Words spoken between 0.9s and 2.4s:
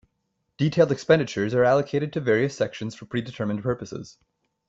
expenditures are allocated to